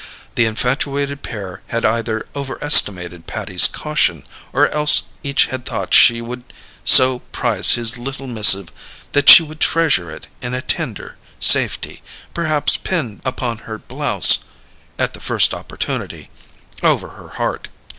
[0.33, 6.43] The infatuated pair had either overestimated Patty's caution, or else each had thought she would
[6.83, 8.69] so prize his little missive
[9.11, 12.01] that she would treasure it in a tender safety,
[12.33, 14.45] perhaps pinned upon her blouse
[14.97, 16.31] (at the first opportunity)
[16.81, 17.67] over her heart.